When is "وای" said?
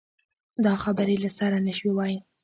1.97-2.15